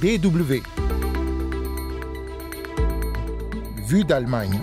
DW. 0.00 0.62
Vue 3.86 4.04
d'Allemagne. 4.04 4.60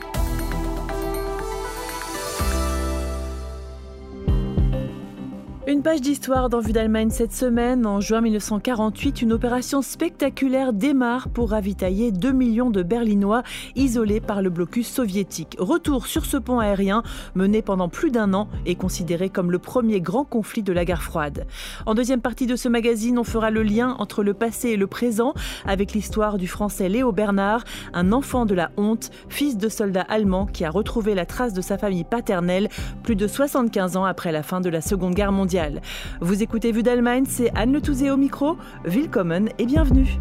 Page 5.83 5.99
d'histoire 5.99 6.47
dans 6.47 6.61
Vue 6.61 6.71
d'Allemagne 6.71 7.09
cette 7.09 7.33
semaine. 7.33 7.85
En 7.85 7.99
juin 7.99 8.21
1948, 8.21 9.21
une 9.21 9.33
opération 9.33 9.81
spectaculaire 9.81 10.71
démarre 10.71 11.27
pour 11.27 11.49
ravitailler 11.49 12.13
2 12.13 12.31
millions 12.31 12.69
de 12.69 12.83
Berlinois 12.83 13.43
isolés 13.75 14.21
par 14.21 14.41
le 14.41 14.49
blocus 14.49 14.87
soviétique. 14.87 15.57
Retour 15.59 16.07
sur 16.07 16.23
ce 16.25 16.37
pont 16.37 16.59
aérien 16.59 17.03
mené 17.35 17.61
pendant 17.61 17.89
plus 17.89 18.11
d'un 18.11 18.33
an 18.33 18.47
et 18.65 18.75
considéré 18.75 19.27
comme 19.29 19.51
le 19.51 19.59
premier 19.59 19.99
grand 19.99 20.23
conflit 20.23 20.63
de 20.63 20.71
la 20.71 20.85
guerre 20.85 21.03
froide. 21.03 21.47
En 21.85 21.95
deuxième 21.95 22.21
partie 22.21 22.47
de 22.47 22.55
ce 22.55 22.69
magazine, 22.69 23.19
on 23.19 23.25
fera 23.25 23.51
le 23.51 23.61
lien 23.61 23.97
entre 23.99 24.23
le 24.23 24.33
passé 24.33 24.69
et 24.69 24.77
le 24.77 24.87
présent 24.87 25.33
avec 25.65 25.91
l'histoire 25.91 26.37
du 26.37 26.47
français 26.47 26.87
Léo 26.87 27.11
Bernard, 27.11 27.65
un 27.91 28.13
enfant 28.13 28.45
de 28.45 28.55
la 28.55 28.71
honte, 28.77 29.11
fils 29.27 29.57
de 29.57 29.67
soldat 29.67 30.05
allemand 30.07 30.45
qui 30.45 30.63
a 30.63 30.69
retrouvé 30.69 31.13
la 31.13 31.25
trace 31.25 31.51
de 31.51 31.61
sa 31.61 31.77
famille 31.77 32.05
paternelle 32.05 32.69
plus 33.03 33.17
de 33.17 33.27
75 33.27 33.97
ans 33.97 34.05
après 34.05 34.31
la 34.31 34.43
fin 34.43 34.61
de 34.61 34.69
la 34.69 34.79
Seconde 34.79 35.13
Guerre 35.13 35.33
mondiale. 35.33 35.72
Vous 36.21 36.43
écoutez 36.43 36.71
Vue 36.71 36.83
d'Allemagne, 36.83 37.25
c'est 37.27 37.51
Anne 37.55 37.73
Le 37.73 37.81
Touzé 37.81 38.11
au 38.11 38.17
micro. 38.17 38.57
Willkommen 38.85 39.49
et 39.57 39.65
bienvenue. 39.65 40.19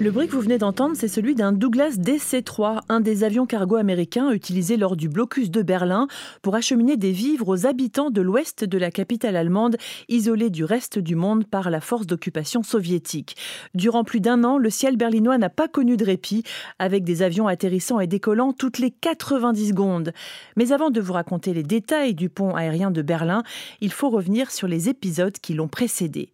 Le 0.00 0.10
bruit 0.10 0.28
que 0.28 0.32
vous 0.32 0.40
venez 0.40 0.56
d'entendre, 0.56 0.96
c'est 0.96 1.08
celui 1.08 1.34
d'un 1.34 1.52
Douglas 1.52 1.98
DC-3, 1.98 2.80
un 2.88 3.00
des 3.00 3.22
avions 3.22 3.44
cargo 3.44 3.76
américains 3.76 4.30
utilisés 4.30 4.78
lors 4.78 4.96
du 4.96 5.10
blocus 5.10 5.50
de 5.50 5.60
Berlin 5.60 6.08
pour 6.40 6.54
acheminer 6.54 6.96
des 6.96 7.12
vivres 7.12 7.48
aux 7.48 7.66
habitants 7.66 8.08
de 8.08 8.22
l'ouest 8.22 8.64
de 8.64 8.78
la 8.78 8.90
capitale 8.90 9.36
allemande, 9.36 9.76
isolés 10.08 10.48
du 10.48 10.64
reste 10.64 10.98
du 10.98 11.16
monde 11.16 11.44
par 11.44 11.68
la 11.68 11.82
force 11.82 12.06
d'occupation 12.06 12.62
soviétique. 12.62 13.36
Durant 13.74 14.02
plus 14.02 14.20
d'un 14.20 14.42
an, 14.42 14.56
le 14.56 14.70
ciel 14.70 14.96
berlinois 14.96 15.36
n'a 15.36 15.50
pas 15.50 15.68
connu 15.68 15.98
de 15.98 16.06
répit, 16.06 16.44
avec 16.78 17.04
des 17.04 17.20
avions 17.20 17.46
atterrissant 17.46 18.00
et 18.00 18.06
décollant 18.06 18.54
toutes 18.54 18.78
les 18.78 18.92
90 18.92 19.68
secondes. 19.68 20.12
Mais 20.56 20.72
avant 20.72 20.88
de 20.88 21.02
vous 21.02 21.12
raconter 21.12 21.52
les 21.52 21.62
détails 21.62 22.14
du 22.14 22.30
pont 22.30 22.54
aérien 22.54 22.90
de 22.90 23.02
Berlin, 23.02 23.42
il 23.82 23.92
faut 23.92 24.08
revenir 24.08 24.50
sur 24.50 24.66
les 24.66 24.88
épisodes 24.88 25.36
qui 25.42 25.52
l'ont 25.52 25.68
précédé. 25.68 26.32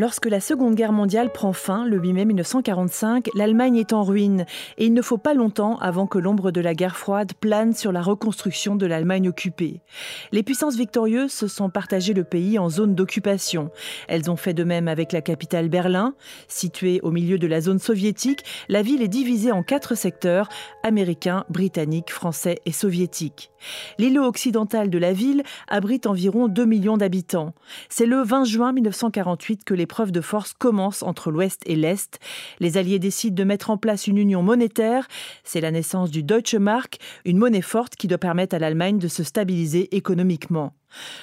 Lorsque 0.00 0.26
la 0.26 0.38
Seconde 0.38 0.76
Guerre 0.76 0.92
mondiale 0.92 1.32
prend 1.32 1.52
fin, 1.52 1.84
le 1.84 1.96
8 1.96 2.12
mai 2.12 2.24
1945, 2.24 3.30
l'Allemagne 3.34 3.78
est 3.78 3.92
en 3.92 4.04
ruine 4.04 4.46
et 4.76 4.86
il 4.86 4.94
ne 4.94 5.02
faut 5.02 5.18
pas 5.18 5.34
longtemps 5.34 5.76
avant 5.78 6.06
que 6.06 6.18
l'ombre 6.18 6.52
de 6.52 6.60
la 6.60 6.72
guerre 6.72 6.96
froide 6.96 7.32
plane 7.32 7.74
sur 7.74 7.90
la 7.90 8.00
reconstruction 8.00 8.76
de 8.76 8.86
l'Allemagne 8.86 9.28
occupée. 9.28 9.80
Les 10.30 10.44
puissances 10.44 10.76
victorieuses 10.76 11.32
se 11.32 11.48
sont 11.48 11.68
partagées 11.68 12.14
le 12.14 12.22
pays 12.22 12.60
en 12.60 12.70
zones 12.70 12.94
d'occupation. 12.94 13.72
Elles 14.06 14.30
ont 14.30 14.36
fait 14.36 14.54
de 14.54 14.62
même 14.62 14.86
avec 14.86 15.10
la 15.10 15.20
capitale 15.20 15.68
Berlin. 15.68 16.14
Située 16.46 17.00
au 17.02 17.10
milieu 17.10 17.36
de 17.36 17.48
la 17.48 17.60
zone 17.60 17.80
soviétique, 17.80 18.44
la 18.68 18.82
ville 18.82 19.02
est 19.02 19.08
divisée 19.08 19.50
en 19.50 19.64
quatre 19.64 19.96
secteurs, 19.96 20.48
américains, 20.84 21.44
britanniques, 21.48 22.12
français 22.12 22.60
et 22.66 22.72
soviétiques. 22.72 23.50
L'îlot 23.98 24.26
occidental 24.26 24.90
de 24.90 24.98
la 24.98 25.12
ville 25.12 25.42
abrite 25.66 26.06
environ 26.06 26.46
2 26.46 26.64
millions 26.64 26.96
d'habitants. 26.96 27.52
C'est 27.88 28.06
le 28.06 28.22
20 28.22 28.44
juin 28.44 28.72
1948 28.72 29.64
que 29.64 29.74
les 29.74 29.87
l'épreuve 29.88 30.12
de 30.12 30.20
force 30.20 30.52
commence 30.52 31.02
entre 31.02 31.30
l'Ouest 31.30 31.62
et 31.64 31.74
l'Est. 31.74 32.20
Les 32.60 32.76
Alliés 32.76 32.98
décident 32.98 33.34
de 33.34 33.42
mettre 33.42 33.70
en 33.70 33.78
place 33.78 34.06
une 34.06 34.18
union 34.18 34.42
monétaire. 34.42 35.08
C'est 35.44 35.62
la 35.62 35.70
naissance 35.70 36.10
du 36.10 36.22
Deutsche 36.22 36.56
Mark, 36.56 36.98
une 37.24 37.38
monnaie 37.38 37.62
forte 37.62 37.96
qui 37.96 38.06
doit 38.06 38.18
permettre 38.18 38.54
à 38.54 38.58
l'Allemagne 38.58 38.98
de 38.98 39.08
se 39.08 39.22
stabiliser 39.22 39.96
économiquement. 39.96 40.74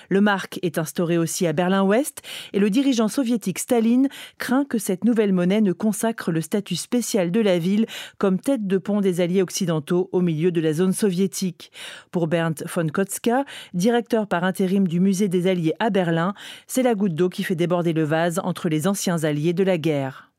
Le 0.10 0.22
marque 0.22 0.60
est 0.62 0.78
instauré 0.78 1.18
aussi 1.18 1.48
à 1.48 1.54
Berlin-Ouest 1.54 2.22
et 2.54 2.60
le 2.60 2.70
dirigeant 2.70 3.08
soviétique 3.08 3.60
Staline 3.60 4.08
craint 4.38 4.66
que 4.66 4.78
cette 4.78 5.04
nouvelle 5.04 5.34
monnaie 5.34 5.62
ne 5.62 5.74
consacre 5.74 6.32
le 6.32 6.42
statut 6.42 6.76
spécial 6.76 7.32
de 7.32 7.40
la 7.40 7.58
ville 7.60 7.86
comme 8.18 8.40
tête 8.40 8.68
de 8.68 8.78
pont 8.78 9.02
des 9.02 9.22
alliés 9.22 9.42
occidentaux 9.42 10.10
au 10.12 10.22
milieu 10.22 10.52
de 10.52 10.62
la 10.62 10.74
zone 10.74 10.94
soviétique. 10.94 11.72
Pour 12.12 12.28
Bernd 12.28 12.64
von 12.74 12.88
Kotzka, 12.88 13.46
directeur 13.74 14.28
par 14.28 14.44
intérim 14.44 14.88
du 14.88 15.00
musée 15.00 15.28
des 15.28 15.48
alliés 15.48 15.74
à 15.80 15.90
Berlin, 15.90 16.34
c'est 16.68 16.84
la 16.84 16.96
goutte 16.96 17.16
d'eau 17.16 17.30
qui 17.30 17.44
fait 17.44 17.56
déborder 17.56 17.94
le 17.94 18.04
vase 18.04 18.40
entre 18.44 18.70
les 18.70 18.88
anciens 18.88 19.24
alliés 19.24 19.54
de 19.54 19.64
la 19.64 19.78
guerre. 19.78 20.32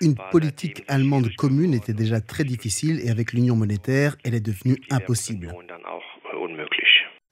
Une 0.00 0.14
politique 0.30 0.84
allemande 0.86 1.34
commune 1.36 1.74
était 1.74 1.92
déjà 1.92 2.20
très 2.20 2.44
difficile 2.44 3.00
et 3.04 3.10
avec 3.10 3.32
l'union 3.32 3.56
monétaire, 3.56 4.16
elle 4.24 4.34
est 4.34 4.40
devenue 4.40 4.76
impossible. 4.90 5.52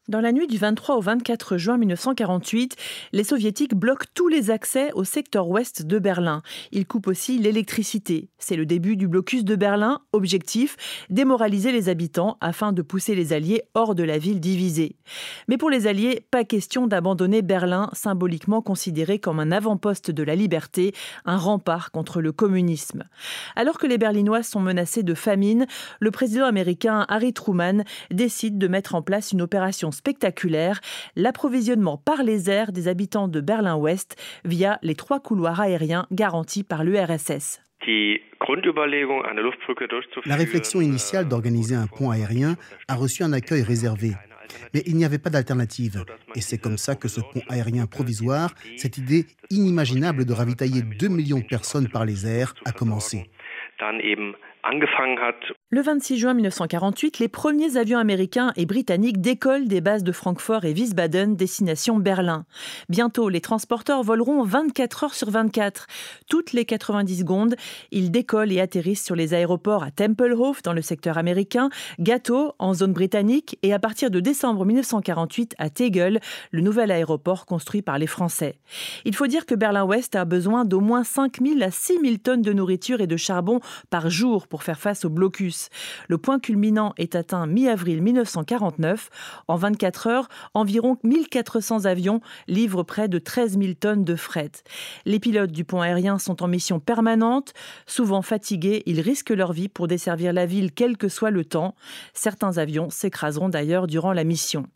Dans 0.06 0.20
la 0.20 0.32
nuit 0.32 0.46
du 0.46 0.58
23 0.58 0.96
au 0.96 1.00
24 1.00 1.56
juin 1.56 1.78
1948, 1.78 2.76
les 3.12 3.24
soviétiques 3.24 3.74
bloquent 3.74 4.04
tous 4.12 4.28
les 4.28 4.50
accès 4.50 4.92
au 4.92 5.02
secteur 5.02 5.48
ouest 5.48 5.80
de 5.86 5.98
Berlin. 5.98 6.42
Ils 6.72 6.86
coupent 6.86 7.06
aussi 7.06 7.38
l'électricité. 7.38 8.28
C'est 8.38 8.56
le 8.56 8.66
début 8.66 8.96
du 8.96 9.08
blocus 9.08 9.44
de 9.44 9.56
Berlin. 9.56 10.02
Objectif 10.12 10.76
démoraliser 11.08 11.72
les 11.72 11.88
habitants 11.88 12.36
afin 12.42 12.74
de 12.74 12.82
pousser 12.82 13.14
les 13.14 13.32
Alliés 13.32 13.62
hors 13.72 13.94
de 13.94 14.02
la 14.02 14.18
ville 14.18 14.40
divisée. 14.40 14.96
Mais 15.48 15.56
pour 15.56 15.70
les 15.70 15.86
Alliés, 15.86 16.26
pas 16.30 16.44
question 16.44 16.86
d'abandonner 16.86 17.40
Berlin, 17.40 17.88
symboliquement 17.94 18.60
considéré 18.60 19.18
comme 19.18 19.40
un 19.40 19.52
avant-poste 19.52 20.10
de 20.10 20.22
la 20.22 20.34
liberté, 20.34 20.92
un 21.24 21.38
rempart 21.38 21.92
contre 21.92 22.20
le 22.20 22.32
communisme. 22.32 23.04
Alors 23.56 23.78
que 23.78 23.86
les 23.86 23.96
Berlinois 23.96 24.42
sont 24.42 24.60
menacés 24.60 25.02
de 25.02 25.14
famine, 25.14 25.66
le 25.98 26.10
président 26.10 26.44
américain 26.44 27.06
Harry 27.08 27.32
Truman 27.32 27.84
décide 28.10 28.58
de 28.58 28.68
mettre 28.68 28.94
en 28.94 29.00
place 29.00 29.32
une 29.32 29.40
opération 29.40 29.93
spectaculaire, 29.94 30.80
l'approvisionnement 31.16 31.96
par 31.96 32.22
les 32.22 32.50
airs 32.50 32.72
des 32.72 32.88
habitants 32.88 33.28
de 33.28 33.40
Berlin-Ouest 33.40 34.16
via 34.44 34.78
les 34.82 34.94
trois 34.94 35.20
couloirs 35.20 35.60
aériens 35.60 36.06
garantis 36.12 36.64
par 36.64 36.84
l'URSS. 36.84 37.60
La 40.26 40.36
réflexion 40.36 40.80
initiale 40.80 41.28
d'organiser 41.28 41.74
un 41.74 41.86
pont 41.86 42.10
aérien 42.10 42.56
a 42.88 42.94
reçu 42.94 43.22
un 43.22 43.32
accueil 43.32 43.62
réservé. 43.62 44.12
Mais 44.72 44.82
il 44.86 44.96
n'y 44.96 45.04
avait 45.04 45.18
pas 45.18 45.30
d'alternative. 45.30 46.04
Et 46.34 46.40
c'est 46.40 46.58
comme 46.58 46.76
ça 46.78 46.94
que 46.94 47.08
ce 47.08 47.20
pont 47.20 47.42
aérien 47.48 47.86
provisoire, 47.86 48.50
cette 48.76 48.98
idée 48.98 49.26
inimaginable 49.50 50.24
de 50.24 50.32
ravitailler 50.32 50.82
2 50.82 51.08
millions 51.08 51.38
de 51.38 51.44
personnes 51.44 51.88
par 51.88 52.04
les 52.04 52.26
airs, 52.26 52.54
a 52.64 52.72
commencé. 52.72 53.30
Le 55.70 55.82
26 55.82 56.16
juin 56.16 56.34
1948, 56.34 57.18
les 57.18 57.28
premiers 57.28 57.76
avions 57.76 57.98
américains 57.98 58.52
et 58.56 58.64
britanniques 58.64 59.20
décollent 59.20 59.68
des 59.68 59.82
bases 59.82 60.04
de 60.04 60.12
Francfort 60.12 60.64
et 60.64 60.72
Wiesbaden, 60.72 61.36
destination 61.36 61.98
Berlin. 61.98 62.46
Bientôt, 62.88 63.28
les 63.28 63.42
transporteurs 63.42 64.02
voleront 64.02 64.42
24 64.42 65.04
heures 65.04 65.14
sur 65.14 65.30
24. 65.30 65.86
Toutes 66.30 66.52
les 66.52 66.64
90 66.64 67.18
secondes, 67.18 67.56
ils 67.90 68.10
décollent 68.10 68.52
et 68.52 68.60
atterrissent 68.60 69.04
sur 69.04 69.16
les 69.16 69.34
aéroports 69.34 69.82
à 69.82 69.90
Tempelhof, 69.90 70.62
dans 70.62 70.72
le 70.72 70.80
secteur 70.80 71.18
américain, 71.18 71.68
Gâteau, 72.00 72.54
en 72.58 72.72
zone 72.72 72.94
britannique, 72.94 73.58
et 73.62 73.74
à 73.74 73.78
partir 73.78 74.10
de 74.10 74.20
décembre 74.20 74.64
1948, 74.64 75.56
à 75.58 75.68
Tegel, 75.68 76.20
le 76.52 76.62
nouvel 76.62 76.90
aéroport 76.90 77.44
construit 77.44 77.82
par 77.82 77.98
les 77.98 78.06
Français. 78.06 78.60
Il 79.04 79.14
faut 79.14 79.26
dire 79.26 79.44
que 79.44 79.54
Berlin-Ouest 79.54 80.16
a 80.16 80.24
besoin 80.24 80.64
d'au 80.64 80.80
moins 80.80 81.04
5 81.04 81.40
000 81.42 81.62
à 81.62 81.70
6 81.70 81.98
000 82.00 82.16
tonnes 82.22 82.42
de 82.42 82.52
nourriture 82.52 83.02
et 83.02 83.06
de 83.06 83.16
charbon 83.16 83.60
par 83.90 84.08
jour 84.08 84.46
faire 84.62 84.78
face 84.78 85.04
au 85.04 85.10
blocus. 85.10 85.68
Le 86.08 86.18
point 86.18 86.38
culminant 86.38 86.94
est 86.96 87.14
atteint 87.14 87.46
mi-avril 87.46 88.02
1949. 88.02 89.10
En 89.48 89.56
24 89.56 90.06
heures, 90.06 90.28
environ 90.54 90.98
1400 91.02 91.84
avions 91.86 92.20
livrent 92.46 92.84
près 92.84 93.08
de 93.08 93.18
13 93.18 93.58
000 93.58 93.74
tonnes 93.74 94.04
de 94.04 94.16
fret. 94.16 94.52
Les 95.04 95.18
pilotes 95.18 95.52
du 95.52 95.64
pont 95.64 95.80
aérien 95.80 96.18
sont 96.18 96.42
en 96.42 96.48
mission 96.48 96.80
permanente. 96.80 97.52
Souvent 97.86 98.22
fatigués, 98.22 98.82
ils 98.86 99.00
risquent 99.00 99.30
leur 99.30 99.52
vie 99.52 99.68
pour 99.68 99.88
desservir 99.88 100.32
la 100.32 100.46
ville 100.46 100.72
quel 100.72 100.96
que 100.96 101.08
soit 101.08 101.30
le 101.30 101.44
temps. 101.44 101.74
Certains 102.12 102.58
avions 102.58 102.90
s'écraseront 102.90 103.48
d'ailleurs 103.48 103.86
durant 103.86 104.12
la 104.12 104.24
mission. 104.24 104.66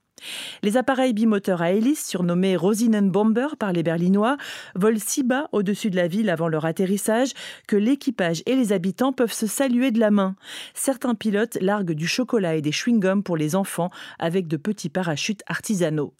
Les 0.62 0.76
appareils 0.76 1.12
bimoteurs 1.12 1.62
à 1.62 1.72
hélice, 1.72 2.06
surnommés 2.06 2.56
Rosinenbomber 2.56 3.48
par 3.58 3.72
les 3.72 3.82
Berlinois, 3.82 4.36
volent 4.74 4.98
si 5.04 5.22
bas 5.22 5.48
au-dessus 5.52 5.90
de 5.90 5.96
la 5.96 6.08
ville 6.08 6.30
avant 6.30 6.48
leur 6.48 6.64
atterrissage 6.64 7.32
que 7.66 7.76
l'équipage 7.76 8.42
et 8.46 8.54
les 8.54 8.72
habitants 8.72 9.12
peuvent 9.12 9.32
se 9.32 9.46
saluer 9.46 9.90
de 9.90 10.00
la 10.00 10.10
main. 10.10 10.34
Certains 10.74 11.14
pilotes 11.14 11.58
larguent 11.60 11.92
du 11.92 12.06
chocolat 12.06 12.56
et 12.56 12.62
des 12.62 12.72
chewing-gums 12.72 13.22
pour 13.22 13.36
les 13.36 13.54
enfants 13.54 13.90
avec 14.18 14.48
de 14.48 14.56
petits 14.56 14.88
parachutes 14.88 15.42
artisanaux. 15.46 16.14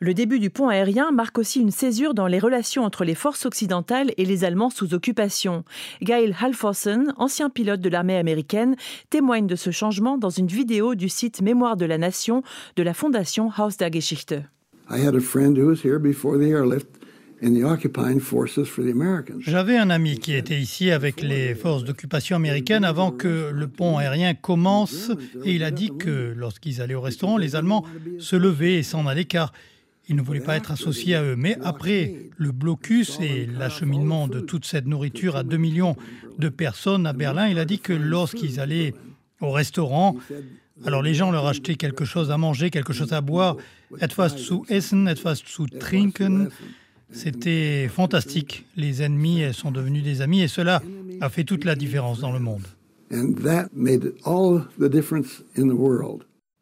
Le 0.00 0.12
début 0.12 0.38
du 0.38 0.50
pont 0.50 0.68
aérien 0.68 1.10
marque 1.12 1.38
aussi 1.38 1.60
une 1.60 1.70
césure 1.70 2.12
dans 2.12 2.26
les 2.26 2.38
relations 2.38 2.84
entre 2.84 3.04
les 3.04 3.14
forces 3.14 3.46
occidentales 3.46 4.12
et 4.16 4.24
les 4.24 4.44
Allemands 4.44 4.70
sous 4.70 4.94
occupation. 4.94 5.64
Gail 6.02 6.34
Halforsen, 6.38 7.14
ancien 7.16 7.48
pilote 7.48 7.80
de 7.80 7.88
l'armée 7.88 8.18
américaine, 8.18 8.76
témoigne 9.10 9.46
de 9.46 9.56
ce 9.56 9.70
changement 9.70 10.18
dans 10.18 10.30
une 10.30 10.46
vidéo 10.46 10.94
du 10.94 11.08
site 11.08 11.40
Mémoire 11.40 11.76
de 11.76 11.86
la 11.86 11.98
Nation 11.98 12.42
de 12.76 12.82
la 12.82 12.94
Fondation 12.94 13.35
Haus 13.44 13.76
der 13.78 13.90
Geschichte. 13.90 14.34
J'avais 19.40 19.76
un 19.76 19.90
ami 19.90 20.18
qui 20.18 20.34
était 20.34 20.58
ici 20.58 20.90
avec 20.90 21.20
les 21.20 21.54
forces 21.54 21.84
d'occupation 21.84 22.36
américaines 22.36 22.84
avant 22.84 23.10
que 23.10 23.50
le 23.52 23.68
pont 23.68 23.98
aérien 23.98 24.34
commence 24.34 25.10
et 25.44 25.54
il 25.54 25.64
a 25.64 25.70
dit 25.70 25.90
que 25.98 26.32
lorsqu'ils 26.36 26.80
allaient 26.80 26.94
au 26.94 27.00
restaurant, 27.00 27.36
les 27.36 27.56
Allemands 27.56 27.84
se 28.18 28.36
levaient 28.36 28.74
et 28.74 28.82
s'en 28.82 29.06
allaient 29.06 29.24
car 29.24 29.52
ils 30.08 30.16
ne 30.16 30.22
voulaient 30.22 30.40
pas 30.40 30.56
être 30.56 30.70
associés 30.70 31.16
à 31.16 31.22
eux. 31.22 31.36
Mais 31.36 31.58
après 31.62 32.30
le 32.36 32.52
blocus 32.52 33.18
et 33.20 33.46
l'acheminement 33.46 34.28
de 34.28 34.40
toute 34.40 34.64
cette 34.64 34.86
nourriture 34.86 35.36
à 35.36 35.42
2 35.42 35.56
millions 35.56 35.96
de 36.38 36.48
personnes 36.48 37.06
à 37.06 37.12
Berlin, 37.12 37.48
il 37.48 37.58
a 37.58 37.64
dit 37.64 37.80
que 37.80 37.92
lorsqu'ils 37.92 38.60
allaient 38.60 38.94
au 39.40 39.50
restaurant, 39.50 40.16
alors 40.84 41.02
les 41.02 41.14
gens 41.14 41.30
leur 41.30 41.46
achetaient 41.46 41.76
quelque 41.76 42.04
chose 42.04 42.30
à 42.30 42.36
manger, 42.36 42.70
quelque 42.70 42.92
chose 42.92 43.12
à 43.12 43.20
boire, 43.20 43.56
etwas 44.00 44.36
zu 44.36 44.64
essen, 44.68 45.08
etwas 45.08 45.36
zu 45.36 45.66
trinken. 45.66 46.50
C'était 47.10 47.88
fantastique. 47.88 48.66
Les 48.76 49.02
ennemis 49.02 49.54
sont 49.54 49.70
devenus 49.70 50.02
des 50.02 50.22
amis 50.22 50.42
et 50.42 50.48
cela 50.48 50.82
a 51.20 51.28
fait 51.28 51.44
toute 51.44 51.64
la 51.64 51.76
différence 51.76 52.20
dans 52.20 52.32
le 52.32 52.40
monde. 52.40 52.66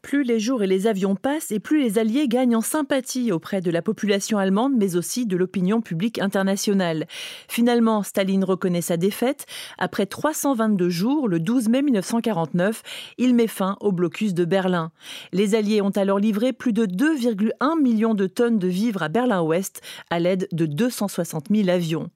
Plus 0.05 0.23
les 0.23 0.39
jours 0.39 0.63
et 0.63 0.67
les 0.67 0.87
avions 0.87 1.17
passent 1.17 1.51
et 1.51 1.59
plus 1.59 1.83
les 1.83 1.99
Alliés 1.99 2.29
gagnent 2.29 2.57
en 2.57 2.61
sympathie 2.61 3.33
auprès 3.33 3.63
de 3.63 3.71
la 3.71 3.81
population 3.81 4.37
allemande, 4.37 4.75
mais 4.77 4.97
aussi 4.97 5.25
de 5.25 5.35
l'opinion 5.35 5.81
publique 5.81 6.19
internationale. 6.19 7.07
Finalement, 7.49 8.03
Staline 8.03 8.45
reconnaît 8.45 8.83
sa 8.83 8.99
défaite. 8.99 9.47
Après 9.79 10.05
322 10.05 10.91
jours, 10.91 11.27
le 11.27 11.41
12 11.41 11.71
mai 11.71 11.81
1949, 11.81 12.83
il 13.17 13.35
met 13.35 13.47
fin 13.47 13.79
au 13.81 13.93
blocus 13.93 14.35
de 14.35 14.45
Berlin. 14.45 14.93
Les 15.33 15.55
Alliés 15.55 15.81
ont 15.81 15.89
alors 15.89 16.19
livré 16.19 16.53
plus 16.53 16.75
de 16.75 16.85
2,1 16.85 17.81
millions 17.81 18.15
de 18.15 18.27
tonnes 18.27 18.59
de 18.59 18.69
vivres 18.69 19.03
à 19.03 19.09
Berlin-Ouest 19.09 19.81
à 20.11 20.21
l'aide 20.21 20.49
de 20.53 20.67
260 20.67 21.47
000 21.51 21.71
avions. 21.71 22.11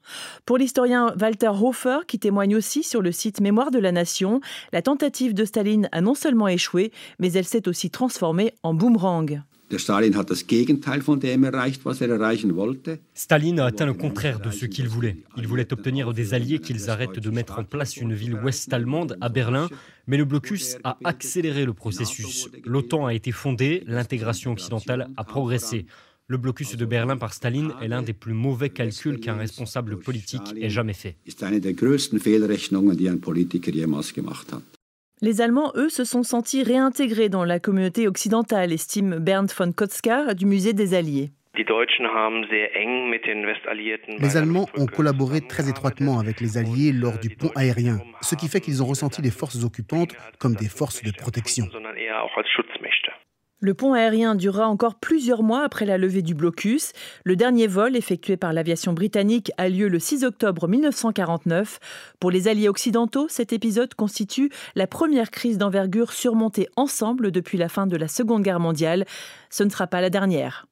Pour 0.45 0.59
l'historien 0.59 1.15
Walter 1.19 1.53
Hofer, 1.59 2.01
qui 2.07 2.19
témoigne 2.19 2.55
aussi 2.55 2.83
sur 2.83 3.01
le 3.01 3.13
site 3.13 3.41
Mémoire 3.41 3.71
de 3.71 3.79
la 3.79 3.93
Nation, 3.93 4.43
la 4.75 4.83
tentative 4.83 5.33
de 5.33 5.47
Staline 5.47 5.89
a 5.91 6.03
non 6.03 6.15
seulement 6.15 6.49
échoué, 6.49 6.93
mais 7.19 7.33
elle 7.33 7.47
s'est 7.47 7.67
aussi 7.67 7.78
transformé 7.87 8.53
en 8.63 8.75
boomerang. 8.75 9.43
Staline 13.15 13.61
a 13.61 13.67
atteint 13.67 13.85
le 13.85 13.93
contraire 13.93 14.41
de 14.41 14.51
ce 14.51 14.65
qu'il 14.65 14.89
voulait. 14.89 15.17
Il 15.37 15.47
voulait 15.47 15.71
obtenir 15.73 16.15
des 16.15 16.33
alliés 16.33 16.59
qu'ils 16.59 16.89
arrêtent 16.89 17.19
de 17.19 17.31
mettre 17.31 17.59
en 17.59 17.65
place 17.65 17.99
une 17.99 18.15
ville 18.15 18.35
ouest 18.35 18.73
allemande 18.73 19.19
à 19.21 19.29
Berlin, 19.29 19.69
mais 20.07 20.17
le 20.17 20.25
blocus 20.25 20.79
a 20.85 20.97
accéléré 21.05 21.67
le 21.67 21.75
processus. 21.75 22.49
L'OTAN 22.65 23.05
a 23.07 23.13
été 23.15 23.31
fondée, 23.31 23.85
l'intégration 23.87 24.53
occidentale 24.53 25.11
a 25.19 25.25
progressé. 25.25 25.85
Le 26.29 26.39
blocus 26.39 26.77
de 26.77 26.85
Berlin 26.87 27.19
par 27.19 27.35
Staline 27.35 27.73
est 27.83 27.89
l'un 27.89 28.03
des 28.03 28.15
plus 28.15 28.35
mauvais 28.35 28.71
calculs 28.71 29.21
qu'un 29.21 29.37
responsable 29.37 29.99
politique 29.99 30.55
ait 30.61 30.71
jamais 30.71 30.95
fait. 30.95 31.17
Les 35.21 35.41
Allemands, 35.41 35.73
eux, 35.75 35.89
se 35.89 36.05
sont 36.05 36.23
sentis 36.23 36.63
réintégrés 36.63 37.29
dans 37.29 37.43
la 37.43 37.59
communauté 37.59 38.07
occidentale, 38.07 38.73
estime 38.73 39.19
Bernd 39.19 39.51
von 39.51 39.73
Kotzkar 39.73 40.37
du 40.37 40.47
musée 40.47 40.75
des 40.75 40.95
Alliés. 40.95 41.31
Les 44.21 44.37
Allemands 44.37 44.69
ont 44.77 44.87
collaboré 44.87 45.41
très 45.41 45.69
étroitement 45.69 46.21
avec 46.21 46.41
les 46.41 46.57
Alliés 46.57 46.93
lors 46.93 47.19
du 47.19 47.31
pont 47.31 47.51
aérien, 47.57 47.99
ce 48.21 48.37
qui 48.37 48.47
fait 48.47 48.61
qu'ils 48.61 48.81
ont 48.81 48.87
ressenti 48.87 49.21
les 49.21 49.33
forces 49.33 49.65
occupantes 49.65 50.15
comme 50.39 50.55
des 50.55 50.69
forces 50.69 51.03
de 51.03 51.11
protection. 51.11 51.67
Le 53.61 53.75
pont 53.75 53.93
aérien 53.93 54.37
durera 54.37 54.69
encore 54.69 54.95
plusieurs 54.95 55.43
mois 55.43 55.65
après 55.65 55.85
la 55.85 55.99
levée 55.99 56.23
du 56.23 56.35
blocus. 56.35 56.93
Le 57.25 57.35
dernier 57.35 57.67
vol 57.67 57.97
effectué 57.97 58.37
par 58.37 58.53
l'aviation 58.53 58.93
britannique 58.93 59.51
a 59.59 59.69
lieu 59.69 59.89
le 59.89 59.99
6 59.99 60.25
octobre 60.25 60.69
1949. 60.69 61.81
Pour 62.21 62.31
les 62.31 62.47
alliés 62.47 62.69
occidentaux, 62.69 63.27
cet 63.29 63.53
épisode 63.53 63.95
constitue 63.95 64.51
la 64.77 64.87
première 64.87 65.33
crise 65.33 65.59
d'envergure 65.59 66.13
surmontée 66.13 66.69
ensemble 66.77 67.33
depuis 67.33 67.59
la 67.59 67.69
fin 67.69 67.89
de 67.89 67.97
la 67.97 68.07
Seconde 68.07 68.43
Guerre 68.43 68.61
mondiale. 68.61 69.07
Ce 69.51 69.65
ne 69.65 69.71
sera 69.71 69.89
pas 69.89 70.01
la 70.01 70.11
dernière. 70.11 70.69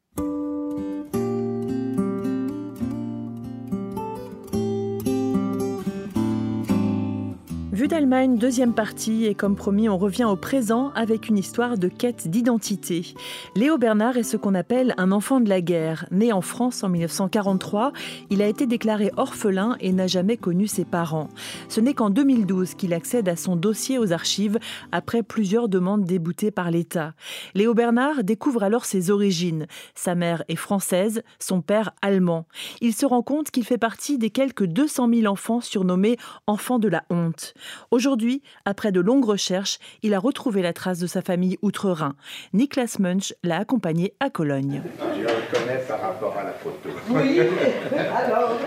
Vue 7.76 7.88
d'Allemagne, 7.88 8.38
deuxième 8.38 8.72
partie, 8.72 9.26
et 9.26 9.34
comme 9.34 9.54
promis, 9.54 9.90
on 9.90 9.98
revient 9.98 10.24
au 10.24 10.34
présent 10.34 10.92
avec 10.94 11.28
une 11.28 11.36
histoire 11.36 11.76
de 11.76 11.88
quête 11.88 12.26
d'identité. 12.26 13.12
Léo 13.54 13.76
Bernard 13.76 14.16
est 14.16 14.22
ce 14.22 14.38
qu'on 14.38 14.54
appelle 14.54 14.94
un 14.96 15.12
enfant 15.12 15.40
de 15.40 15.50
la 15.50 15.60
guerre. 15.60 16.06
Né 16.10 16.32
en 16.32 16.40
France 16.40 16.82
en 16.82 16.88
1943, 16.88 17.92
il 18.30 18.40
a 18.40 18.46
été 18.46 18.66
déclaré 18.66 19.12
orphelin 19.18 19.76
et 19.80 19.92
n'a 19.92 20.06
jamais 20.06 20.38
connu 20.38 20.68
ses 20.68 20.86
parents. 20.86 21.28
Ce 21.68 21.82
n'est 21.82 21.92
qu'en 21.92 22.08
2012 22.08 22.76
qu'il 22.76 22.94
accède 22.94 23.28
à 23.28 23.36
son 23.36 23.56
dossier 23.56 23.98
aux 23.98 24.10
archives 24.10 24.58
après 24.90 25.22
plusieurs 25.22 25.68
demandes 25.68 26.04
déboutées 26.04 26.50
par 26.50 26.70
l'État. 26.70 27.12
Léo 27.54 27.74
Bernard 27.74 28.24
découvre 28.24 28.62
alors 28.62 28.86
ses 28.86 29.10
origines. 29.10 29.66
Sa 29.94 30.14
mère 30.14 30.44
est 30.48 30.56
française, 30.56 31.22
son 31.38 31.60
père 31.60 31.92
allemand. 32.00 32.46
Il 32.80 32.94
se 32.94 33.04
rend 33.04 33.20
compte 33.20 33.50
qu'il 33.50 33.64
fait 33.64 33.76
partie 33.76 34.16
des 34.16 34.30
quelques 34.30 34.64
200 34.64 35.10
000 35.12 35.26
enfants 35.30 35.60
surnommés 35.60 36.16
enfants 36.46 36.78
de 36.78 36.88
la 36.88 37.04
honte. 37.10 37.52
Aujourd'hui, 37.90 38.42
après 38.64 38.92
de 38.92 39.00
longues 39.00 39.24
recherches, 39.24 39.78
il 40.02 40.14
a 40.14 40.18
retrouvé 40.18 40.62
la 40.62 40.72
trace 40.72 40.98
de 40.98 41.06
sa 41.06 41.22
famille 41.22 41.58
outre-Rhin. 41.62 42.14
Niklas 42.52 42.96
Munch 42.98 43.34
l'a 43.42 43.58
accompagné 43.58 44.14
à 44.20 44.30
Cologne. 44.30 44.82
Je 44.98 45.26
reconnais 45.26 45.80
par 45.88 46.00
rapport 46.00 46.36
à 46.36 46.44
la 46.44 46.52
photo. 46.52 46.88
Oui, 47.10 47.40
alors, 48.26 48.58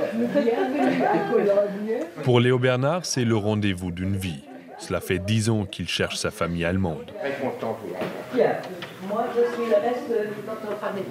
à 1.14 1.32
Cologne. 1.32 2.00
Pour 2.24 2.40
Léo 2.40 2.60
Bernard, 2.60 3.06
c'est 3.06 3.26
le 3.26 3.36
rendez-vous 3.36 3.92
d'une 3.92 4.16
vie. 4.16 4.44
Cela 4.80 5.02
fait 5.02 5.20
dix 5.20 5.50
ans 5.50 5.66
qu'il 5.66 5.88
cherche 5.88 6.16
sa 6.16 6.32
famille 6.32 6.64
allemande. 6.64 7.12
Très 7.20 7.34
content 7.34 7.74
pour 7.74 7.90
Bien. 8.34 8.54
Moi, 9.08 9.26
je 9.36 9.54
suis 9.54 9.70
le 9.70 9.76
reste 9.76 10.10
de 10.10 10.48
notre 10.48 10.80
famille. 10.80 11.04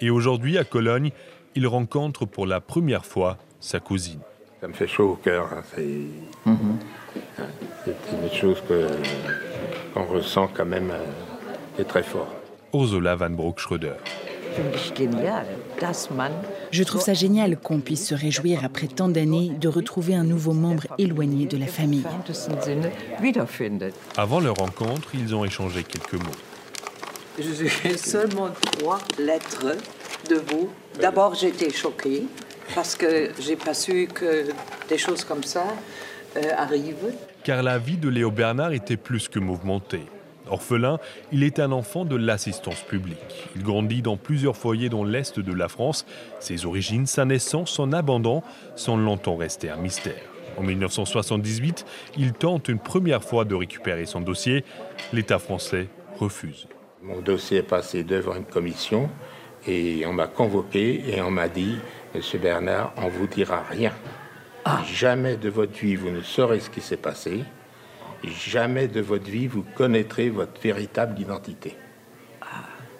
Et 0.00 0.10
aujourd'hui, 0.10 0.56
à 0.56 0.64
Cologne, 0.64 1.10
il 1.56 1.66
rencontre 1.66 2.24
pour 2.24 2.46
la 2.46 2.60
première 2.60 3.04
fois 3.04 3.38
sa 3.60 3.80
cousine. 3.80 4.20
Ça 4.66 4.70
me 4.72 4.74
fait 4.76 4.88
chaud 4.88 5.10
au 5.12 5.14
cœur. 5.14 5.48
hein. 5.52 5.62
C'est 5.76 5.84
une 6.50 8.32
chose 8.32 8.60
que- 8.68 8.88
qu'on 9.94 10.02
ressent 10.06 10.48
quand 10.52 10.64
même 10.64 10.90
euh, 10.90 11.80
et 11.80 11.84
très 11.84 12.02
fort. 12.02 12.26
Ursula 12.74 13.14
van 13.14 13.30
Broek-Schröder. 13.30 13.92
Je 16.72 16.82
trouve 16.82 17.00
ça 17.00 17.14
génial 17.14 17.56
qu'on 17.58 17.78
puisse 17.78 18.08
se 18.08 18.16
réjouir 18.16 18.64
après 18.64 18.88
tant 18.88 19.08
d'années 19.08 19.52
de 19.60 19.68
retrouver 19.68 20.16
un 20.16 20.24
nouveau 20.24 20.52
membre 20.52 20.82
éloigné 20.98 21.46
de 21.46 21.58
la 21.58 21.66
famille. 21.68 22.02
Avant 24.16 24.40
leur 24.40 24.56
rencontre, 24.56 25.10
ils 25.14 25.32
ont 25.32 25.44
échangé 25.44 25.84
quelques 25.84 26.14
mots. 26.14 26.40
J'ai 27.38 27.96
seulement 27.96 28.48
trois 28.72 28.98
lettres 29.20 29.76
de 30.28 30.42
vous. 30.50 30.70
D'abord, 31.00 31.36
j'étais 31.36 31.70
choquée 31.70 32.24
parce 32.74 32.96
que 32.96 33.30
j'ai 33.40 33.56
pas 33.56 33.74
su 33.74 34.08
que 34.12 34.46
des 34.88 34.98
choses 34.98 35.24
comme 35.24 35.42
ça 35.42 35.64
euh, 36.36 36.42
arrivent. 36.56 37.12
Car 37.44 37.62
la 37.62 37.78
vie 37.78 37.96
de 37.96 38.08
Léo 38.08 38.30
Bernard 38.30 38.72
était 38.72 38.96
plus 38.96 39.28
que 39.28 39.38
mouvementée. 39.38 40.02
Orphelin, 40.48 40.98
il 41.32 41.42
est 41.42 41.58
un 41.58 41.72
enfant 41.72 42.04
de 42.04 42.16
l'assistance 42.16 42.80
publique. 42.82 43.48
Il 43.56 43.62
grandit 43.62 44.02
dans 44.02 44.16
plusieurs 44.16 44.56
foyers 44.56 44.88
dans 44.88 45.04
l'est 45.04 45.40
de 45.40 45.52
la 45.52 45.68
France. 45.68 46.06
Ses 46.40 46.66
origines, 46.66 47.06
sa 47.06 47.24
naissance, 47.24 47.70
son 47.70 47.92
abandon 47.92 48.42
sont 48.76 48.96
longtemps 48.96 49.36
restés 49.36 49.70
un 49.70 49.76
mystère. 49.76 50.22
En 50.56 50.62
1978, 50.62 51.84
il 52.16 52.32
tente 52.32 52.68
une 52.68 52.78
première 52.78 53.22
fois 53.22 53.44
de 53.44 53.54
récupérer 53.54 54.06
son 54.06 54.20
dossier. 54.20 54.64
L'État 55.12 55.38
français 55.38 55.88
refuse. 56.18 56.66
Mon 57.02 57.20
dossier 57.20 57.58
est 57.58 57.62
passé 57.62 58.04
devant 58.04 58.36
une 58.36 58.44
commission 58.44 59.10
et 59.66 60.04
on 60.06 60.12
m'a 60.12 60.26
convoqué 60.28 61.02
et 61.08 61.20
on 61.20 61.30
m'a 61.30 61.48
dit 61.48 61.76
Monsieur 62.16 62.38
Bernard, 62.38 62.94
on 62.96 63.08
vous 63.08 63.26
dira 63.26 63.62
rien. 63.68 63.92
Jamais 64.90 65.36
de 65.36 65.50
votre 65.50 65.78
vie 65.78 65.96
vous 65.96 66.08
ne 66.08 66.22
saurez 66.22 66.60
ce 66.60 66.70
qui 66.70 66.80
s'est 66.80 66.96
passé. 66.96 67.44
Jamais 68.24 68.88
de 68.88 69.02
votre 69.02 69.30
vie 69.30 69.46
vous 69.46 69.66
connaîtrez 69.74 70.30
votre 70.30 70.58
véritable 70.58 71.20
identité. 71.20 71.76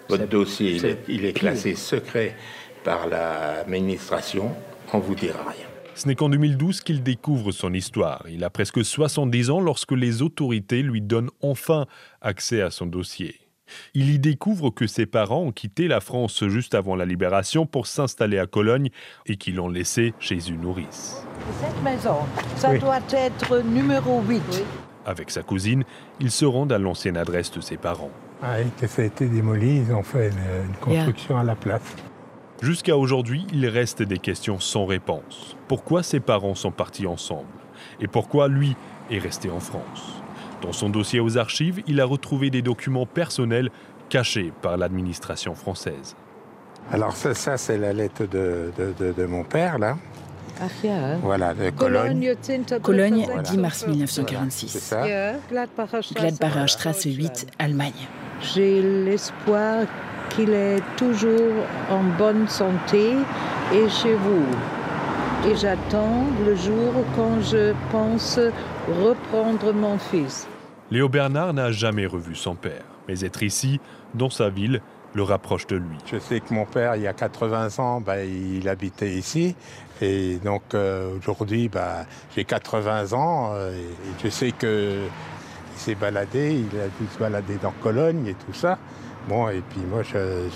Votre 0.07 0.27
dossier, 0.27 0.75
il 0.75 0.85
est, 0.85 0.99
il 1.07 1.25
est 1.25 1.33
classé 1.33 1.73
secret 1.73 2.35
par 2.83 3.07
l'administration. 3.07 4.51
On 4.93 4.99
vous 4.99 5.15
dira 5.15 5.41
rien. 5.49 5.65
Ce 5.95 6.07
n'est 6.07 6.13
qu'en 6.13 6.29
2012 6.29 6.81
qu'il 6.81 7.01
découvre 7.01 7.51
son 7.51 7.73
histoire. 7.73 8.23
Il 8.29 8.43
a 8.43 8.51
presque 8.51 8.85
70 8.85 9.49
ans 9.49 9.59
lorsque 9.59 9.93
les 9.93 10.21
autorités 10.21 10.83
lui 10.83 11.01
donnent 11.01 11.31
enfin 11.41 11.87
accès 12.21 12.61
à 12.61 12.69
son 12.69 12.85
dossier. 12.85 13.46
Il 13.93 14.09
y 14.09 14.19
découvre 14.19 14.69
que 14.69 14.87
ses 14.87 15.05
parents 15.05 15.41
ont 15.43 15.51
quitté 15.51 15.87
la 15.87 15.99
France 15.99 16.43
juste 16.47 16.75
avant 16.75 16.95
la 16.95 17.05
libération 17.05 17.65
pour 17.65 17.87
s'installer 17.87 18.39
à 18.39 18.45
Cologne 18.47 18.89
et 19.25 19.35
qu'ils 19.37 19.55
l'ont 19.55 19.69
laissé 19.69 20.13
chez 20.19 20.47
une 20.49 20.61
nourrice. 20.61 21.23
Cette 21.61 21.83
maison, 21.83 22.17
ça 22.55 22.71
Oui. 22.71 22.79
doit 22.79 22.99
être 23.13 23.59
numéro 23.59 24.21
8. 24.21 24.41
Avec 25.05 25.31
sa 25.31 25.41
cousine, 25.43 25.83
ils 26.19 26.31
se 26.31 26.45
rendent 26.45 26.73
à 26.73 26.77
l'ancienne 26.79 27.17
adresse 27.17 27.51
de 27.51 27.61
ses 27.61 27.77
parents. 27.77 28.11
Ah, 28.43 28.61
et 28.61 28.65
que 28.79 28.87
ça 28.87 29.01
a 29.01 29.05
été 29.05 29.27
démoli, 29.27 29.77
ils 29.87 29.93
ont 29.93 30.03
fait 30.03 30.29
une, 30.29 30.67
une 30.69 30.75
construction 30.81 31.37
à 31.37 31.43
la 31.43 31.55
place. 31.55 31.95
Jusqu'à 32.61 32.97
aujourd'hui, 32.97 33.45
il 33.53 33.67
reste 33.67 34.01
des 34.03 34.17
questions 34.17 34.59
sans 34.59 34.85
réponse. 34.85 35.55
Pourquoi 35.67 36.03
ses 36.03 36.19
parents 36.19 36.55
sont 36.55 36.71
partis 36.71 37.05
ensemble? 37.07 37.47
Et 38.01 38.07
pourquoi 38.07 38.47
lui 38.47 38.75
est 39.11 39.19
resté 39.19 39.49
en 39.49 39.59
France? 39.59 40.21
Dans 40.61 40.71
son 40.71 40.89
dossier 40.89 41.19
aux 41.19 41.37
archives, 41.37 41.81
il 41.87 42.01
a 42.01 42.05
retrouvé 42.05 42.49
des 42.49 42.61
documents 42.61 43.05
personnels 43.05 43.69
cachés 44.09 44.51
par 44.61 44.77
l'administration 44.77 45.53
française. 45.55 46.15
Alors 46.91 47.15
ça, 47.15 47.33
ça 47.33 47.57
c'est 47.57 47.77
la 47.77 47.93
lettre 47.93 48.25
de, 48.25 48.71
de, 48.77 49.11
de, 49.11 49.25
mon 49.25 49.43
père, 49.43 49.77
là. 49.77 49.97
Voilà, 51.21 51.53
de 51.53 51.69
Cologne. 51.69 52.33
Cologne, 52.81 53.27
10 53.43 53.57
mars 53.57 53.85
1946. 53.87 54.95
Gladbacher 55.49 56.67
Strasse 56.67 57.03
8, 57.03 57.47
Allemagne. 57.59 58.07
J'ai 58.41 58.81
l'espoir 58.81 59.85
qu'il 60.29 60.51
est 60.51 60.81
toujours 60.95 61.65
en 61.89 62.03
bonne 62.17 62.47
santé 62.47 63.13
et 63.73 63.89
chez 63.89 64.15
vous. 64.15 64.45
Et 65.45 65.55
j'attends 65.55 66.25
le 66.45 66.55
jour 66.55 66.93
quand 67.15 67.39
je 67.41 67.73
pense 67.91 68.39
reprendre 69.03 69.71
mon 69.71 69.97
fils. 69.97 70.47
Léo 70.89 71.07
Bernard 71.09 71.53
n'a 71.53 71.71
jamais 71.71 72.05
revu 72.05 72.35
son 72.35 72.55
père, 72.55 72.83
mais 73.07 73.21
être 73.21 73.43
ici, 73.43 73.79
dans 74.15 74.29
sa 74.29 74.49
ville, 74.49 74.81
le 75.13 75.23
rapproche 75.23 75.67
de 75.67 75.75
lui. 75.77 75.97
Je 76.05 76.17
sais 76.17 76.39
que 76.39 76.53
mon 76.53 76.65
père, 76.65 76.95
il 76.95 77.03
y 77.03 77.07
a 77.07 77.13
80 77.13 77.79
ans, 77.79 78.01
bah, 78.01 78.23
il 78.23 78.67
habitait 78.67 79.11
ici. 79.11 79.55
Et 80.01 80.37
donc 80.43 80.63
euh, 80.73 81.17
aujourd'hui, 81.17 81.69
bah, 81.69 82.05
j'ai 82.35 82.43
80 82.43 83.13
ans 83.13 83.51
euh, 83.53 83.71
et 83.77 84.23
je 84.23 84.29
sais 84.29 84.51
que 84.51 85.01
il 85.75 85.79
s'est 85.79 85.95
baladé, 85.95 86.55
il 86.55 86.79
a 86.79 86.87
pu 86.87 87.05
se 87.13 87.19
balader 87.19 87.57
dans 87.61 87.73
Cologne 87.83 88.25
et 88.27 88.33
tout 88.33 88.53
ça. 88.53 88.79
Bon, 89.29 89.49
et 89.49 89.61
puis 89.61 89.81
moi, 89.81 90.01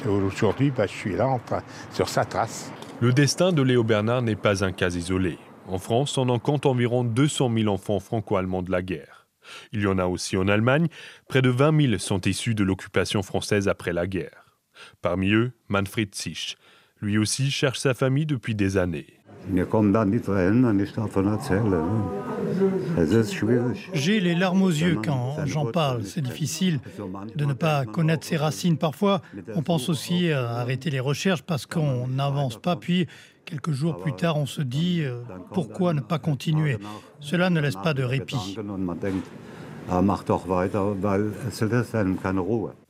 aujourd'hui, 0.08 0.72
bah, 0.72 0.88
je 0.88 0.92
suis 0.92 1.16
là, 1.16 1.28
enfin, 1.28 1.62
sur 1.92 2.10
sa 2.10 2.26
trace. 2.26 2.72
Le 3.02 3.12
destin 3.12 3.52
de 3.52 3.64
Léo 3.64 3.84
Bernard 3.84 4.22
n'est 4.22 4.36
pas 4.36 4.64
un 4.64 4.72
cas 4.72 4.92
isolé. 4.92 5.40
En 5.68 5.80
France, 5.80 6.20
on 6.20 6.30
en 6.30 6.38
compte 6.38 6.68
environ 6.68 7.04
200 7.04 7.52
000 7.52 7.68
enfants 7.74 8.00
franco-allemands 8.00 8.62
de 8.62 8.70
la 8.70 8.84
guerre. 8.84 9.26
Il 9.72 9.82
y 9.82 9.88
en 9.88 9.98
a 9.98 10.06
aussi 10.06 10.38
en 10.38 10.48
Allemagne. 10.48 10.86
Près 11.28 11.42
de 11.42 11.50
20 11.50 11.88
000 11.88 11.98
sont 11.98 12.22
issus 12.22 12.54
de 12.54 12.64
l'occupation 12.64 13.24
française 13.24 13.68
après 13.68 13.92
la 13.92 14.06
guerre. 14.06 14.60
Parmi 15.02 15.32
eux, 15.32 15.52
Manfred 15.68 16.14
Zich. 16.14 16.58
Lui 17.02 17.18
aussi 17.18 17.50
cherche 17.50 17.80
sa 17.80 17.96
famille 17.96 18.28
depuis 18.28 18.54
des 18.54 18.78
années. 18.78 19.08
J'ai 23.94 24.20
les 24.20 24.36
larmes 24.36 24.64
aux 24.64 24.70
yeux 24.70 25.00
quand 25.04 25.38
j'en 25.46 25.66
parle. 25.66 26.04
C'est 26.04 26.22
difficile 26.22 26.80
de 27.36 27.46
ne 27.46 27.54
pas 27.54 27.86
connaître 27.86 28.26
ses 28.26 28.38
racines. 28.38 28.78
Parfois, 28.78 29.22
on 29.56 29.62
pense 29.62 29.90
aussi 29.90 30.32
à 30.32 30.58
arrêter 30.58 30.90
les 30.90 31.00
recherches 31.00 31.44
parce 31.44 31.66
qu'on 31.66 32.08
n'avance 32.08 32.58
pas. 32.58 32.76
Puis, 32.76 33.08
quelques 33.46 33.72
jours 33.72 33.98
plus 33.98 34.14
tard, 34.14 34.38
on 34.38 34.46
se 34.46 34.62
dit 34.62 35.02
euh, 35.02 35.22
pourquoi 35.54 35.94
ne 35.94 36.02
pas 36.02 36.20
continuer? 36.20 36.78
Cela 37.20 37.50
ne 37.50 37.60
laisse 37.60 37.76
pas 37.76 37.94
de 37.94 38.04
répit. 38.04 38.58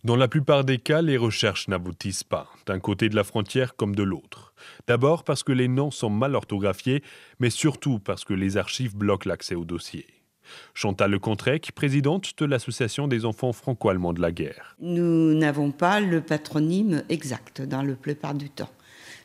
Dans 0.04 0.16
la 0.16 0.28
plupart 0.28 0.64
des 0.64 0.78
cas, 0.78 1.02
les 1.02 1.18
recherches 1.18 1.68
n'aboutissent 1.68 2.24
pas, 2.24 2.48
d'un 2.66 2.80
côté 2.80 3.10
de 3.10 3.16
la 3.16 3.24
frontière 3.24 3.76
comme 3.76 3.96
de 3.96 4.04
l'autre. 4.04 4.54
D'abord 4.88 5.24
parce 5.24 5.44
que 5.44 5.52
les 5.52 5.68
noms 5.68 5.92
sont 5.92 6.10
mal 6.10 6.36
orthographiés, 6.36 7.04
mais 7.40 7.50
surtout 7.50 8.00
parce 8.00 8.24
que 8.26 8.34
les 8.34 8.58
archives 8.58 8.96
bloquent 8.96 9.28
l'accès 9.28 9.56
au 9.56 9.66
dossier. 9.66 10.06
Chantal 10.74 11.12
Lecontrec, 11.12 11.72
présidente 11.74 12.34
de 12.38 12.46
l'Association 12.46 13.08
des 13.08 13.26
enfants 13.26 13.54
franco-allemands 13.54 14.14
de 14.14 14.22
la 14.22 14.32
guerre. 14.32 14.76
Nous 14.80 15.34
n'avons 15.34 15.72
pas 15.72 16.00
le 16.00 16.22
patronyme 16.22 17.04
exact 17.10 17.62
dans 17.62 17.84
le 17.84 17.96
plupart 17.96 18.34
du 18.34 18.50
temps, 18.50 18.70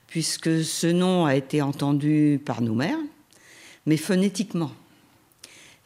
puisque 0.06 0.62
ce 0.62 0.86
nom 0.86 1.26
a 1.26 1.34
été 1.36 1.62
entendu 1.62 2.40
par 2.44 2.62
nos 2.62 2.74
mères, 2.74 2.98
mais 3.86 3.96
phonétiquement. 3.96 4.70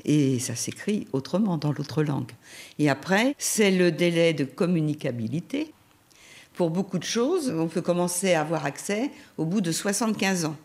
Et 0.04 0.38
ça 0.38 0.54
s'écrit 0.54 1.06
autrement 1.12 1.56
dans 1.56 1.72
l'autre 1.72 2.02
langue. 2.02 2.32
Et 2.78 2.88
après, 2.88 3.34
c'est 3.38 3.70
le 3.70 3.92
délai 3.92 4.32
de 4.32 4.44
communicabilité. 4.44 5.72
Pour 6.54 6.70
beaucoup 6.70 6.98
de 6.98 7.04
choses, 7.04 7.50
on 7.56 7.68
peut 7.68 7.80
commencer 7.80 8.34
à 8.34 8.42
avoir 8.42 8.66
accès 8.66 9.10
au 9.38 9.44
bout 9.44 9.60
de 9.60 9.72
75 9.72 10.44
ans. 10.44 10.56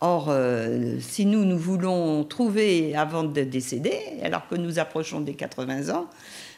Or, 0.00 0.26
euh, 0.28 0.98
si 1.00 1.24
nous, 1.24 1.44
nous 1.44 1.58
voulons 1.58 2.22
trouver 2.24 2.94
avant 2.94 3.24
de 3.24 3.42
décéder, 3.42 3.98
alors 4.22 4.46
que 4.46 4.54
nous 4.54 4.78
approchons 4.78 5.20
des 5.20 5.34
80 5.34 5.88
ans, 5.94 6.10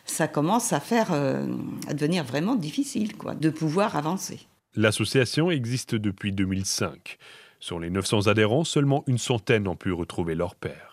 ça 0.04 0.26
commence 0.26 0.72
à 0.72 0.80
faire, 0.80 1.12
euh, 1.12 1.46
à 1.86 1.94
devenir 1.94 2.24
vraiment 2.24 2.56
difficile, 2.56 3.16
quoi, 3.16 3.34
de 3.34 3.50
pouvoir 3.50 3.96
avancer. 3.96 4.40
L'association 4.74 5.50
existe 5.50 5.94
depuis 5.94 6.32
2005. 6.32 7.18
Sur 7.60 7.78
les 7.78 7.90
900 7.90 8.26
adhérents, 8.26 8.64
seulement 8.64 9.04
une 9.06 9.18
centaine 9.18 9.68
ont 9.68 9.76
pu 9.76 9.92
retrouver 9.92 10.34
leur 10.34 10.54
père. 10.54 10.87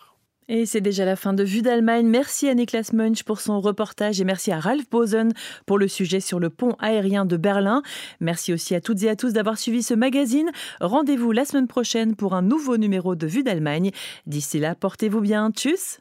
Et 0.48 0.64
c'est 0.64 0.80
déjà 0.80 1.04
la 1.04 1.16
fin 1.16 1.32
de 1.32 1.42
Vue 1.42 1.62
d'Allemagne. 1.62 2.06
Merci 2.06 2.48
à 2.48 2.54
Niklas 2.54 2.90
Munch 2.92 3.24
pour 3.24 3.40
son 3.40 3.60
reportage 3.60 4.20
et 4.20 4.24
merci 4.24 4.52
à 4.52 4.60
Ralph 4.60 4.88
Bosen 4.88 5.32
pour 5.66 5.76
le 5.76 5.88
sujet 5.88 6.20
sur 6.20 6.38
le 6.38 6.50
pont 6.50 6.76
aérien 6.78 7.24
de 7.24 7.36
Berlin. 7.36 7.82
Merci 8.20 8.52
aussi 8.52 8.74
à 8.76 8.80
toutes 8.80 9.02
et 9.02 9.08
à 9.08 9.16
tous 9.16 9.32
d'avoir 9.32 9.58
suivi 9.58 9.82
ce 9.82 9.94
magazine. 9.94 10.50
Rendez-vous 10.80 11.32
la 11.32 11.44
semaine 11.44 11.66
prochaine 11.66 12.14
pour 12.14 12.34
un 12.34 12.42
nouveau 12.42 12.76
numéro 12.76 13.16
de 13.16 13.26
Vue 13.26 13.42
d'Allemagne. 13.42 13.90
D'ici 14.26 14.60
là, 14.60 14.76
portez-vous 14.76 15.20
bien. 15.20 15.50
Tchuss 15.50 15.98